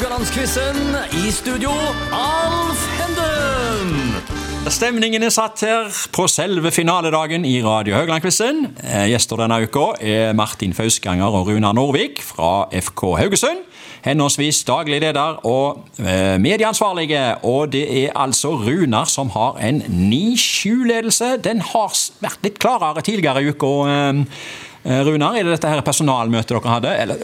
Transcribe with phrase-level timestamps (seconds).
[0.00, 0.76] Rogalandsquizen.
[1.12, 1.70] I studio,
[2.12, 4.14] Alf Henden.
[4.72, 8.62] Stemningen er satt her på selve finaledagen i Radio Haugland-quizen.
[8.80, 13.60] Eh, Gjester denne uka er Martin Fausganger og Runar Norvik fra FK Haugesund.
[14.06, 17.44] Henholdsvis daglig leder og eh, medieansvarlige.
[17.44, 21.34] Og det er altså Runar som har en 9-7-ledelse.
[21.44, 21.92] Den har
[22.24, 23.76] vært litt klarere tidligere i uka.
[24.84, 26.92] Eh, Runar, er det dette her personalmøtet dere hadde?
[27.02, 27.20] Eller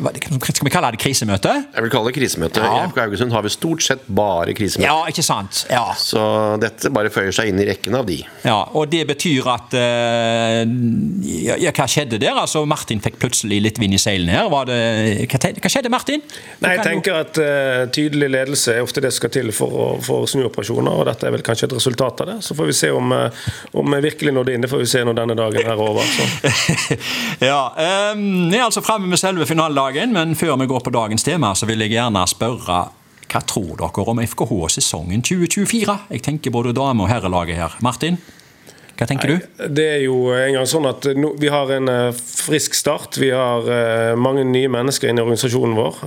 [0.50, 1.52] skal vi kalle det krisemøte?
[1.74, 2.62] Jeg vil kalle det krisemøte.
[2.64, 2.82] Ja.
[2.84, 4.86] I FK Haugesund har vi stort sett bare krisemøter.
[4.88, 5.62] Ja, ikke sant?
[5.72, 5.84] Ja.
[5.98, 6.20] Så
[6.62, 8.20] dette bare føyer seg inn i rekken av de.
[8.44, 10.62] ja og det betyr at eh,
[11.46, 12.36] ja, ja, Hva skjedde der?
[12.36, 14.48] Altså, Martin fikk plutselig litt vind i seilene her.
[14.52, 14.78] Var det,
[15.32, 16.22] hva, hva skjedde, Martin?
[16.62, 19.72] Nei, jeg Du tenker at uh, Tydelig ledelse er ofte det som skal til for,
[19.72, 20.92] å- for snuoperasjoner.
[20.92, 22.36] og Dette er vel kanskje et resultat av det.
[22.46, 24.64] Så får vi se om, om vi virkelig nådde inn.
[24.66, 26.04] Det får vi se når denne dagen er over.
[26.04, 26.96] Så.
[27.46, 31.24] ja, um, Vi er altså framme med selve finaledagen, men før vi går på dagens
[31.26, 32.80] tema, så vil jeg gjerne spørre
[33.26, 35.96] hva tror dere om FKH-sesongen 2024?
[36.14, 37.78] Jeg tenker både dame- og herrelaget her.
[37.82, 38.18] Martin,
[38.96, 39.46] hva tenker du?
[39.68, 43.18] Det er jo en gang sånn at no, Vi har en eh, frisk start.
[43.20, 46.00] Vi har eh, mange nye mennesker inn i organisasjonen vår.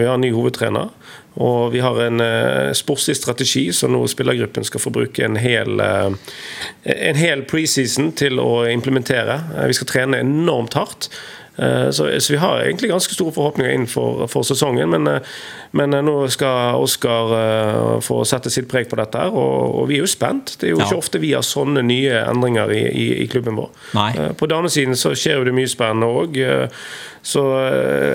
[0.00, 0.92] Vi har en ny hovedtrener.
[1.36, 5.80] Og vi har en uh, sportslig strategi så nå spillergruppen skal få bruke en hel,
[5.84, 6.36] eh,
[6.96, 9.42] en hel preseason til å implementere.
[9.56, 11.10] Eh, vi skal trene enormt hardt.
[11.58, 14.90] Eh, Så, så vi har egentlig ganske store forhåpninger inn for, for sesongen.
[14.92, 15.20] Men, eh,
[15.72, 19.96] men eh, nå skal Oskar få sette sitt preg på dette, her, og, og vi
[19.98, 20.56] er jo spent.
[20.60, 20.84] Det er jo Ja.
[20.90, 23.70] ikke ofte vi har sånne nye endringer i, i, i klubben vår.
[23.96, 24.10] Nei.
[24.38, 26.40] På damesiden så skjer jo det mye spennende òg.
[27.26, 27.42] Så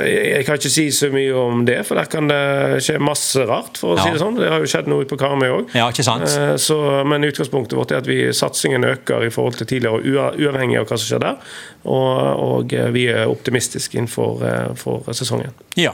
[0.07, 3.75] jeg kan ikke si så mye om det, for der kan det skje masse rart,
[3.81, 4.05] for å Ja.
[4.05, 4.37] si det sånn.
[4.39, 5.73] Det har jo skjedd noe ute på Karmøy òg.
[5.75, 9.99] Ja, men utgangspunktet vårt er at vi, satsingen øker i forhold til tidligere,
[10.39, 11.35] uavhengig av hva som skjer der.
[11.83, 15.51] Og, og vi er optimistiske innenfor eh, for sesongen.
[15.79, 15.93] Ja.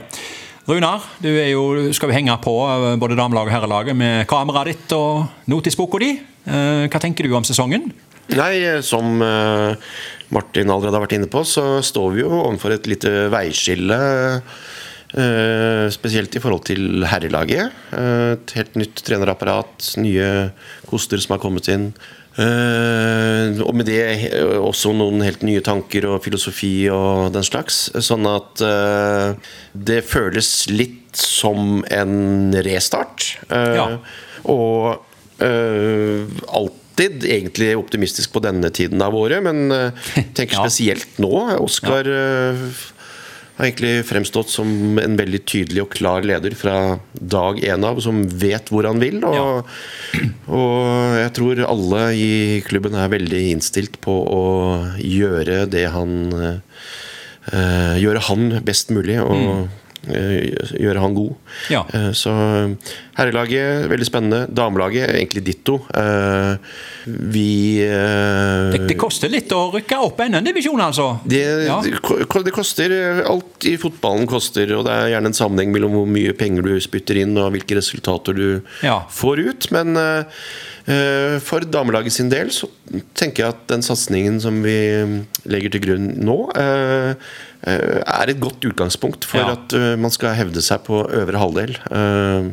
[0.68, 1.62] Runar, du er jo,
[1.96, 6.10] skal jo henge på eh, både damelaget og herrelaget med kameraet ditt og notisboka di.
[6.44, 7.88] Eh, Hva tenker du om sesongen?
[8.36, 8.52] Nei,
[8.84, 9.72] som eh,
[10.36, 13.96] Martin allerede har vært inne på, så står vi jo overfor et lite veiskille.
[15.16, 17.72] eh, Spesielt i forhold til herrelaget.
[17.96, 20.28] Eh, Et helt nytt trenerapparat, nye
[20.90, 21.88] koster som har kommet inn.
[22.38, 23.98] Eh, og med det
[24.30, 27.88] eh, også noen helt nye tanker og filosofi og den slags.
[28.04, 29.32] Sånn at eh,
[29.74, 33.32] det føles litt som en restart.
[33.50, 33.88] Ja.
[34.46, 35.00] Og
[35.38, 39.70] alltid egentlig optimistisk på denne tiden av året, men
[40.34, 40.64] tenker Ja.
[40.66, 41.30] spesielt nå.
[41.62, 42.62] Oskar eh,
[43.58, 46.76] har egentlig fremstått som en veldig tydelig og klar leder fra
[47.18, 49.18] dag én av, som vet hvor han vil.
[49.26, 49.66] Og,
[50.46, 52.30] og jeg tror alle i
[52.68, 54.46] klubben er veldig innstilt på å
[55.02, 56.56] gjøre det han øh,
[57.98, 59.16] Gjøre han best mulig.
[59.24, 61.34] og eh, Gjøre han god.
[61.72, 61.84] Ja.
[61.94, 62.32] Eh, Så
[63.18, 64.40] herrelaget, veldig spennende.
[64.54, 65.78] Damelaget, egentlig ditto.
[65.94, 66.56] Eh,
[67.08, 71.18] Vi eh, Det, det koster litt å rykke opp enda en divisjon, altså.
[71.26, 71.80] det, Ja.
[71.82, 72.94] det koster
[73.28, 76.74] Alt i fotballen koster, og det er gjerne en sammenheng mellom hvor mye penger du
[76.80, 79.00] spytter inn, og hvilke resultater du Ja.
[79.10, 79.70] får ut.
[79.72, 80.24] Men eh,
[80.86, 82.68] eh, for damelaget sin del så
[83.18, 84.74] tenker jeg at den satsingen som vi
[85.48, 87.10] legger til grunn nå, eh,
[87.68, 89.52] eh, er et godt utgangspunkt for Ja.
[89.56, 91.76] at eh, man skal hevde seg på øvre halvdel.
[91.90, 92.50] eh,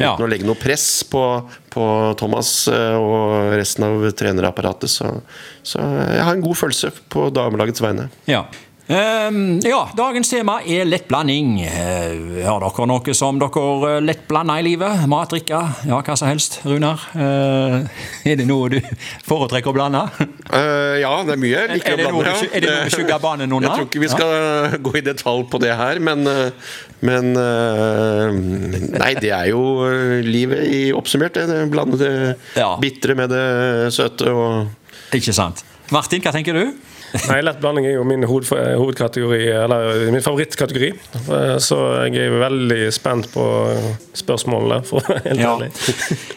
[0.00, 0.14] Ja.
[0.16, 1.20] Uten å legge noe press på,
[1.68, 4.88] på Thomas og resten av trenerapparatet.
[4.88, 5.10] Så,
[5.62, 5.76] så
[6.14, 8.06] jeg har en god følelse på damelagets vegne.
[8.26, 8.46] Ja.
[8.90, 11.50] Ehm, ja, dagens tema er lettblanding.
[11.62, 15.04] Uh, har dere noe som dere lettblander lett blander i livet?
[15.10, 16.56] Mat, drikke, ja, hva som helst.
[16.66, 17.76] Runar, eh,
[18.32, 18.80] er det noe du
[19.28, 20.02] foretrekker å blande?
[20.50, 22.42] Uh, ja, det er mye jeg liker Er å noe blande.
[22.42, 23.68] du- er det noe banen under?
[23.68, 26.50] Jeg tror ikke vi skal gå i detalj på det her, men, eh,
[27.06, 31.38] men eh, Nei, det er jo eh, livet i oppsummert.
[31.38, 32.12] Det, det blande det
[32.58, 32.74] Ja.
[32.82, 35.62] bitre med det søte og Ikke sant.
[35.90, 36.64] Martin, hva tenker du?
[37.26, 40.90] Nei, Lett blanding er jo min hovedkategori, eller min favorittkategori.
[41.58, 43.42] Så jeg er veldig spent på
[44.14, 45.56] spørsmålene, for å være helt Ja.
[45.56, 45.70] ærlig.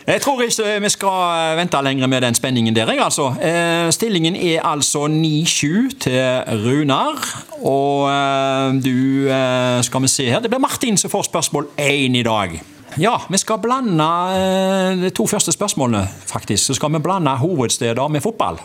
[0.08, 2.90] Jeg tror ikke vi skal vente lenger med den spenningen der.
[2.90, 3.28] jeg, Altså.
[3.42, 7.22] Eh, Stillingen er altså 9-7 til Runar.
[7.62, 10.40] Og eh, du eh, Skal vi se her.
[10.42, 12.58] Det blir Martin som får spørsmål én i dag.
[12.98, 16.66] Ja, vi skal blande eh, de to første spørsmålene, faktisk.
[16.66, 18.58] Så skal vi blande hovedsteder med fotball.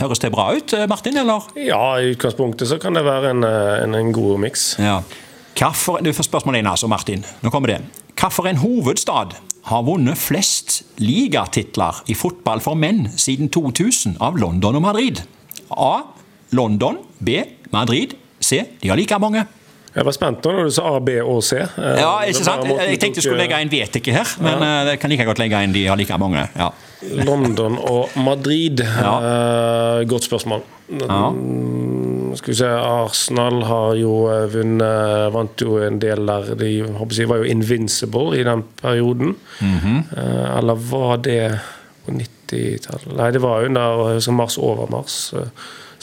[0.00, 1.16] Høres det bra ut, eh, Martin?
[1.16, 1.46] eller?
[1.58, 4.74] Ja, i utgangspunktet så kan det være en, en, en god miks.
[4.82, 5.02] Ja.
[5.54, 7.24] Hvorfor, du får spørsmål én, altså, Martin.
[7.42, 7.80] Nå kommer det.
[8.18, 9.36] Hvilken hovedstad
[9.70, 15.22] har vunnet flest ligatitler i fotball for menn siden 2000 av London og Madrid?
[15.70, 16.00] A.
[16.50, 16.98] London.
[17.18, 17.42] B.
[17.72, 18.16] Madrid.
[18.40, 18.64] C.
[18.82, 19.46] De har like mange.
[19.94, 21.60] Jeg var spent nå når du sa A, B og C.
[21.62, 22.66] Eh, ja, ikke sant?
[22.66, 24.72] Jeg tenkte jeg skulle legge inn vet ikke her, men ja.
[24.88, 26.42] det kan like godt legge inn de har like mange.
[26.58, 26.72] Ja.
[27.24, 28.80] London og Madrid.
[28.80, 30.02] Ja.
[30.08, 30.64] godt spørsmål.
[31.00, 31.32] Ja.
[32.34, 34.12] Skal vi se, Arsenal har jo
[34.52, 36.50] vunnet Vant jo en del der.
[36.60, 39.36] De jeg, var jo invincible i den perioden.
[39.60, 40.02] Mm -hmm.
[40.58, 41.60] Eller var det
[42.06, 43.16] på 90-tallet?
[43.16, 45.32] Nei, det var jo under Mars over Mars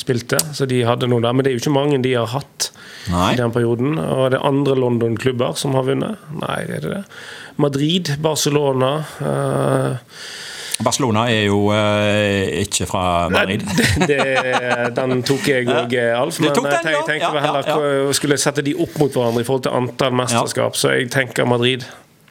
[0.02, 0.40] spilte.
[0.56, 1.34] Så de hadde noe der.
[1.34, 2.70] Men det er jo ikke mange de har hatt
[3.12, 3.34] Nei.
[3.34, 3.98] i den perioden.
[4.02, 6.22] Og det er andre London-klubber som har vunnet.
[6.42, 7.04] Nei, det er det.
[7.62, 8.94] Madrid, Barcelona.
[9.20, 10.16] Uh,
[10.86, 13.64] Barcelona er jo eh, ikke fra Madrid.
[13.66, 14.20] Nei, det,
[14.98, 16.40] den tok jeg òg, Alf.
[16.42, 18.14] Men den, jeg, tenkte ja, heller ja, ja.
[18.18, 20.80] skulle sette de opp mot hverandre i forhold til antall mesterskap.
[20.80, 21.86] Så jeg tenker Madrid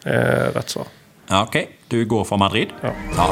[0.05, 0.89] er rett svar.
[1.41, 1.57] Ok,
[1.93, 2.73] du går for Madrid?
[2.83, 2.95] Ja.
[3.19, 3.29] ja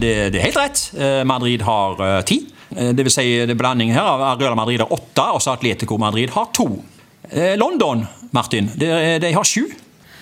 [0.00, 0.82] det, det, er helt rett.
[1.28, 2.40] Madrid har ti.
[2.72, 4.08] Det vil si det er blanding her
[4.40, 6.66] Real Madrid har åtte, og så Atletico Madrid har to.
[7.60, 8.90] London, Martin, de,
[9.22, 9.68] de har sju.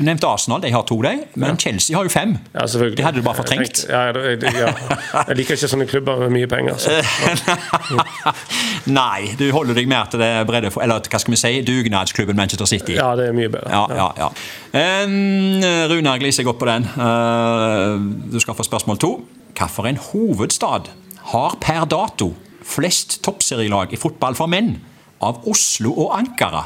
[0.01, 1.11] Du nevnte Arsenal, de har to, de.
[1.35, 1.59] Men.
[1.61, 2.31] Chelsea har jo fem.
[2.55, 3.83] Ja, det hadde du bare fortrengt.
[3.85, 4.71] Ja, jeg, ja.
[5.29, 6.81] jeg liker ikke sånne klubber med mye penger.
[9.01, 12.71] Nei, du holder deg mer til det bredde Eller hva skal vi si, dugnadsklubben Manchester
[12.71, 12.97] City.
[12.97, 13.69] Ja, det er mye bedre.
[13.69, 14.31] Ja, ja, ja.
[15.05, 15.61] Um,
[15.93, 16.89] Runar gliser godt på den.
[16.97, 18.01] Uh,
[18.33, 19.15] du skal få spørsmål to.
[19.53, 20.89] Hvilken hovedstad
[21.35, 22.33] har per dato
[22.65, 24.79] flest toppserielag i fotball for menn
[25.21, 26.65] av Oslo og Ankara?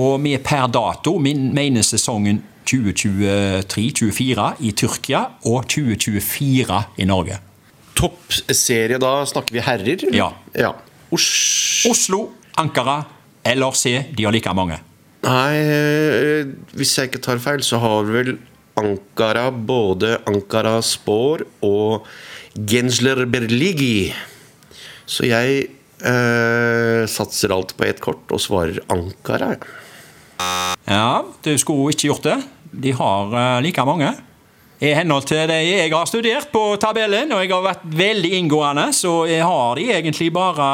[0.00, 7.40] Og vi per dato mener sesongen 2023-2024 i Tyrkia og 2024 i Norge.
[7.98, 10.04] Toppserie, da snakker vi herrer?
[10.14, 10.30] Ja.
[10.54, 10.74] ja.
[11.10, 11.26] Os
[11.90, 12.28] Oslo,
[12.60, 13.02] Ankara
[13.42, 14.78] eller C, de har like mange.
[15.24, 16.46] Nei, eh,
[16.76, 18.38] hvis jeg ikke tar feil, så har vel
[18.80, 22.06] Ankara både Ankara Spor og
[22.54, 24.14] Gensler Berligi.
[25.10, 29.56] Så jeg eh, satser alt på ett kort og svarer Ankara.
[30.88, 32.38] Ja, du skulle ikke gjort det.
[32.70, 34.12] De har uh, like mange.
[34.80, 38.86] I henhold til det jeg har studert på tabellen, og jeg har vært veldig inngående,
[38.96, 40.68] så jeg har de egentlig bare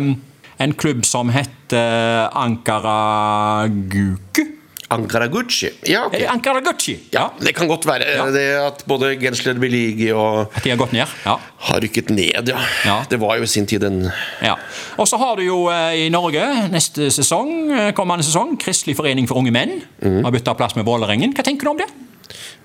[0.00, 0.14] um,
[0.60, 4.59] en klubb som heter Ankara Guku.
[4.90, 5.70] Ankara Gucci.
[5.86, 6.24] Ja, okay.
[6.26, 6.96] Ankaraguchi.
[7.10, 7.20] Ja.
[7.20, 7.44] ja.
[7.46, 8.24] Det kan godt være ja.
[8.34, 11.06] det at både Gensler Beligi og At de har gått ned?
[11.24, 11.36] Ja.
[11.68, 12.58] Har rykket ned, ja.
[12.86, 12.96] ja.
[13.10, 14.02] Det var jo i sin tid en
[14.42, 14.56] Ja.
[14.98, 16.42] Og så har du jo eh, i Norge
[16.72, 19.78] neste sesong, eh, kommende sesong Kristelig forening for unge menn.
[20.02, 20.24] Mm.
[20.26, 21.36] Har bytta plass med Vålerengen.
[21.38, 21.90] Hva tenker du om det?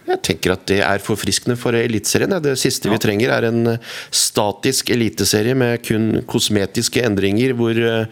[0.05, 2.33] Jeg tenker at det er forfriskende for Eliteserien.
[2.43, 8.05] Det siste vi trenger, er en eh, statisk eliteserie med kun kosmetiske endringer, hvor eh,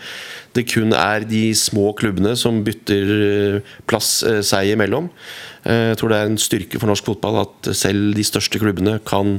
[0.57, 5.11] det kun er de små klubbene som bytter eh, plass seg imellom.
[5.63, 9.37] Jeg tror det er en styrke for norsk fotball at selv de største klubbene kan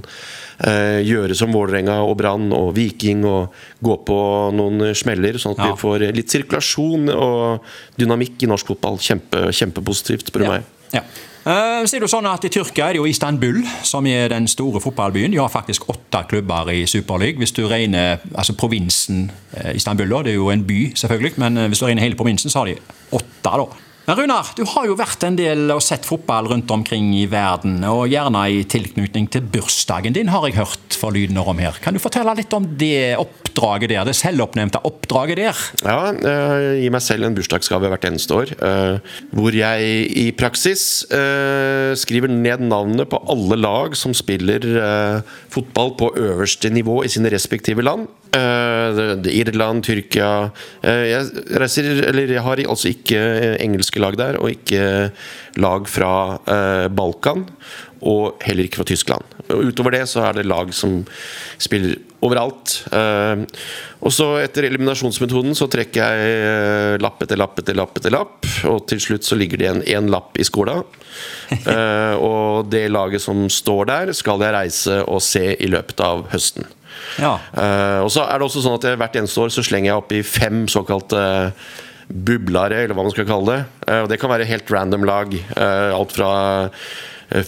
[1.04, 3.52] gjøre som Vålerenga og Brann og Viking og
[3.84, 4.16] gå på
[4.56, 5.74] noen smeller, sånn at ja.
[5.74, 8.96] vi får litt sirkulasjon og dynamikk i norsk fotball.
[9.04, 10.54] Kjempe, kjempepositivt, spør du ja.
[10.56, 10.73] meg.
[10.94, 11.04] Ja.
[11.44, 14.80] Uh, så er sånn at I Tyrkia er det jo Istanbul som er den store
[14.80, 15.34] fotballbyen.
[15.34, 17.36] De har faktisk åtte klubber i Superliga.
[17.42, 21.60] Hvis du regner altså provinsen uh, Istanbul, da, det er jo en by, selvfølgelig, men
[21.60, 22.78] uh, hvis du regner hele provinsen, så har de
[23.12, 23.28] åtte.
[23.44, 23.66] da.
[24.04, 27.78] Men Runar, du har jo vært en del og sett fotball rundt omkring i verden,
[27.88, 31.78] og gjerne i tilknytning til bursdagen din, har jeg hørt for lydene om her.
[31.80, 35.62] Kan du fortelle litt om det oppdraget der, det selvoppnevnte oppdraget der?
[35.80, 41.06] Ja, jeg gir meg selv en bursdagsgave hvert eneste år, eh, hvor jeg i praksis
[41.08, 47.12] eh, skriver ned navnet på alle lag som spiller eh, fotball på øverste nivå i
[47.16, 48.04] sine respektive land.
[48.34, 50.30] Irland, Tyrkia
[50.82, 53.20] Jeg reiser, eller jeg har altså ikke
[53.62, 55.10] engelske lag der, og ikke
[55.62, 56.14] lag fra
[56.90, 57.46] Balkan.
[58.04, 59.24] Og heller ikke fra Tyskland.
[59.48, 60.98] Utover det så er det lag som
[61.62, 62.74] spiller overalt.
[64.04, 68.44] Og så etter eliminasjonsmetoden så trekker jeg lapp etter lapp etter lapp etter lapp.
[68.68, 70.82] Og til slutt så ligger det igjen én lapp i skola.
[72.28, 76.68] og det laget som står der, skal jeg reise og se i løpet av høsten.
[77.22, 77.36] Ja.
[77.54, 80.02] Uh, og så er det også sånn at jeg, Hvert eneste år så slenger jeg
[80.02, 81.24] opp i fem såkalte
[82.04, 83.88] bublare, eller hva man skal kalle det.
[83.88, 85.34] Uh, og Det kan være helt random lag.
[85.56, 86.30] Uh, alt fra
[86.68, 86.84] Eh,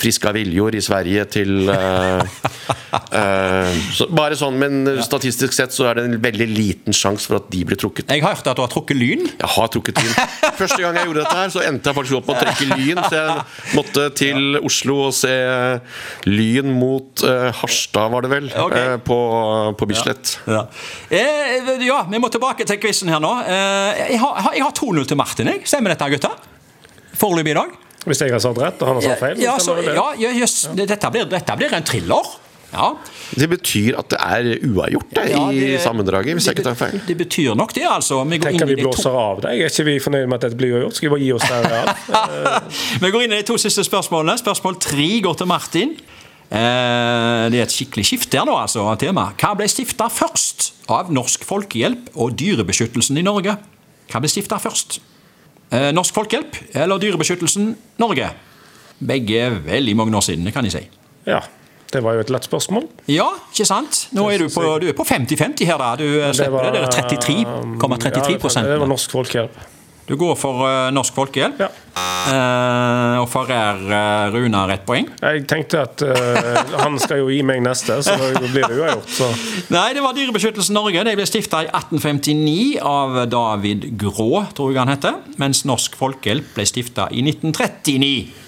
[0.00, 5.98] Friska Viljor i Sverige til uh, uh, så Bare sånn, men statistisk sett så er
[5.98, 8.08] det en veldig liten sjanse for at de blir trukket.
[8.10, 9.26] Jeg har hørt at du har trukket Lyn?
[9.28, 10.14] Jeg har trukket Lyn.
[10.60, 13.02] Første gang jeg gjorde dette her, så endte jeg faktisk opp med å trekke Lyn.
[13.04, 15.36] Så jeg måtte til Oslo og se
[16.28, 18.98] Lyn mot uh, Harstad, var det vel, okay.
[19.06, 19.20] på,
[19.78, 20.36] på Bislett.
[20.48, 20.66] Ja.
[21.12, 21.78] Ja.
[21.84, 22.02] ja.
[22.10, 23.32] vi må tilbake til quizen her nå.
[23.46, 25.66] jeg har, har 2-0 til Martin, jeg.
[25.68, 26.54] Stemmer dette, gutter?
[27.16, 27.82] Foreløpig i dag?
[28.06, 29.40] Hvis jeg har sagt rett, og han har sagt feil?
[29.42, 32.34] Ja, så, ja, yes, dette, blir, dette, blir, en thriller.
[32.72, 32.90] Ja.
[33.38, 36.78] Det betyr at det er uavgjort det, Ja, i det- sammendraget, hvis jeg ikke tar
[36.78, 37.00] feil.
[37.06, 38.22] Det betyr nok det, altså.
[38.24, 39.60] Vi går, inn Tenker vi blåser to, av deg.
[39.62, 40.98] Er ikke vi fornøyd med at dette blir uavgjort?
[40.98, 41.70] Skal vi bare gi oss der?
[42.10, 42.60] Ja.
[43.02, 44.38] vi går inn i de to siste spørsmålene.
[44.42, 45.96] Spørsmål tre går til Martin.
[46.46, 49.32] Eh, det er et skikkelig skifte her nå, altså, av tema.
[49.40, 53.56] Hva ble stifta først av Norsk Folkehjelp og Dyrebeskyttelsen i Norge?
[54.10, 55.00] Hva ble stifta først?
[55.74, 58.30] Eh, Norsk Folkehjelp eller Dyrebeskyttelsen Norge?
[59.06, 60.88] Begge er veldig mange år siden, kan jeg si.
[61.26, 61.42] ja.
[61.92, 62.88] Det var jo et lett spørsmål.
[63.06, 64.08] Ja, ikke sant?
[64.16, 65.92] Nå er du på, du på 50-50 her, da.
[65.94, 66.72] Du eh, slipper det.
[66.74, 69.60] Det er 33,33 Ja, det var Norsk Folkehjelp.
[70.08, 71.62] Du går for eh, Norsk Folkehjelp.
[71.62, 71.68] Ja.
[72.26, 75.06] Eh, og forærer uh, Runar ett poeng.
[75.20, 79.12] Jeg tenkte at uh, han skal jo gi meg neste, så da blir det uavgjort.
[79.18, 79.28] Så.
[79.74, 81.04] Nei, det var Dyrebeskyttelsen Norge.
[81.06, 85.20] De ble stifta i 1859 av David Grå, tror jeg han heter.
[85.42, 88.42] Mens Norsk Folkehjelp ble stifta i 1939.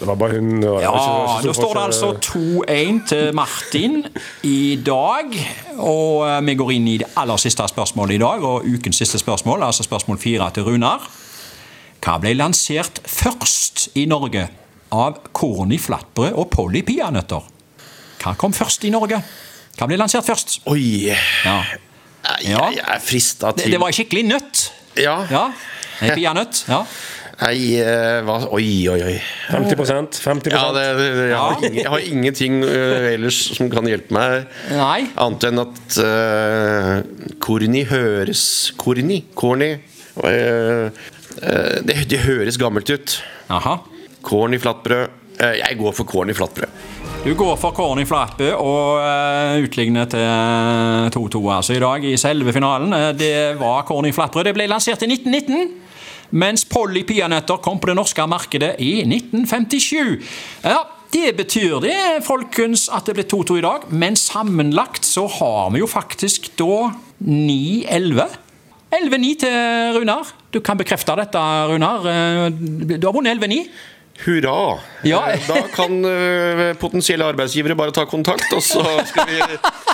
[0.00, 4.04] Det var bare hun var Ja, ikke Da står det altså 2-1 til Martin
[4.42, 5.34] i dag.
[5.76, 9.18] Og eh, vi går inn i det aller siste spørsmålet i dag, og ukens siste
[9.20, 11.04] spørsmål, altså spørsmål fire til Runar.
[12.00, 14.46] Hva ble lansert først i Norge
[14.90, 17.44] av korn i flatbrød og Polly peanøtter?
[18.20, 19.20] Hva kom først i Norge?
[19.76, 20.62] Hva ble lansert først?
[20.72, 21.12] Oi!
[21.12, 21.58] Ja.
[22.44, 22.66] Ja.
[22.72, 24.64] Jeg er frista Det, til det var en skikkelig nøtt.
[25.00, 25.16] Ja.
[25.28, 25.44] Ja,
[26.00, 26.62] peanøtt.
[26.68, 26.80] Ja.
[27.40, 29.14] Nei, eh, hva Oi, oi, oi.
[29.52, 33.88] 50 50 Ja, det, det, jeg, har ingen, jeg har ingenting uh, ellers som kan
[33.88, 34.48] hjelpe meg.
[34.72, 35.06] Nei.
[35.20, 38.42] Annet enn at uh, Korni høres
[38.80, 39.22] Korni?
[39.36, 39.74] Korni?
[40.24, 40.90] øh,
[41.38, 43.16] det, det høres gammelt ut.
[43.52, 43.78] Aha.
[44.26, 45.20] Korn i flatbrød.
[45.40, 46.88] Eh, jeg går for korn i flatbrød.
[47.24, 50.24] Du går for korn i flatbrød og uh, utligner til
[51.16, 52.92] 2-2 altså i dag i selve finalen.
[52.96, 54.48] Eh, det var korn i flatbrød.
[54.48, 55.70] Det ble lansert i 1919.
[56.30, 60.20] Mens Polly peanøtter kom på det norske markedet i 1957.
[60.64, 63.88] Ja, det betyr det, folkens, at det ble 2-2 i dag.
[63.90, 66.92] Men sammenlagt så har vi jo faktisk da
[67.24, 68.28] 9-11.
[68.94, 70.36] 11-9 til Runar.
[70.50, 71.38] Du kan bekrefte dette,
[71.70, 72.06] Runar.
[72.10, 72.50] Eh,
[72.98, 73.64] Du har vunnet 11-9.
[74.20, 74.78] Hurra!
[75.02, 75.20] Ja.
[75.32, 79.38] Eh, Da kan øh, potensielle arbeidsgivere bare ta kontakt, og så skal vi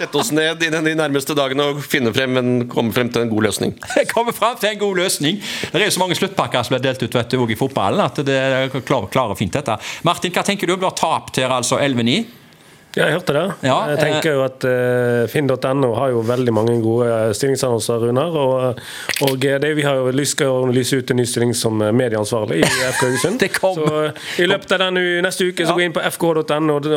[0.00, 3.30] sette oss ned i de nærmeste dagene og finne frem en, komme frem til en
[3.30, 3.76] god løsning.
[4.16, 5.38] Komme kommer fram til en god løsning.
[5.72, 8.18] Det er jo så mange sluttpakker som blir delt ut vet du, i fotballen, at
[8.26, 8.40] det
[8.88, 9.78] klarer, klarer fint dette.
[10.08, 10.74] Martin, hva tenker du?
[10.82, 12.24] Har tapt her altså 11-9.
[12.96, 13.44] Ja, jeg hørte det.
[13.68, 18.36] Ja, jeg tenker jo at uh, Finn.no har jo veldig mange gode eh, stillingsannonser, Runar.
[18.40, 18.78] Og,
[19.26, 21.92] og det, vi har jo lyst til å lyse ut en ny stilling som eh,
[21.92, 23.44] medieansvarlig i FK Haugesund.
[23.60, 25.76] Så eh, i løpet av denne neste uke så Ja.
[25.76, 26.88] gå inn på fk.no og,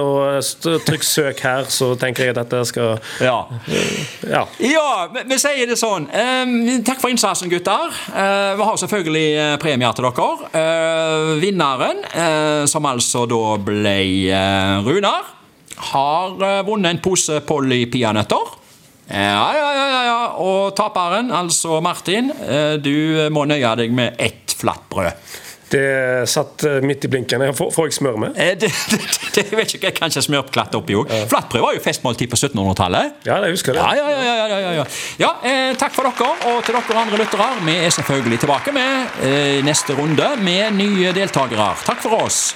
[0.87, 3.41] trykk 'søk her', så tenker jeg at dette skal Ja.
[4.23, 4.45] Ja.
[4.63, 6.07] Ja, vi, vi sier det sånn.
[6.07, 6.55] Um,
[6.87, 7.91] takk for innsatsen, gutter.
[8.13, 10.29] Uh, vi har selvfølgelig eh, premier til dere.
[10.55, 13.97] Uh, vinneren, eh, som altså da ble
[14.31, 15.35] eh, Runar,
[15.91, 18.55] har eh, vunnet en pose Polly peanøtter.
[19.09, 20.17] Ja, ja, ja, ja, ja.
[20.45, 25.15] Og taperen, altså Martin, eh, du må nøye deg med ett flatbrød.
[25.69, 27.43] Det satt eh, midt i blinken.
[27.53, 28.37] Får, får jeg smør med?
[28.59, 29.01] Det, Det,
[29.35, 31.11] det, det jeg kan ikke, smørklatt oppi òg.
[31.29, 33.19] Flatbrød var jo festmåltid på 1700-tallet.
[33.27, 33.83] Ja, jeg husker det.
[33.83, 34.23] Ja, ja, ja.
[34.23, 34.87] ja, ja, ja, ja.
[35.21, 37.51] ja eh, takk for dere, og til dere andre lyttere.
[37.67, 41.71] Vi er selvfølgelig tilbake med eh, neste runde med nye deltakere.
[41.85, 42.49] Takk for oss.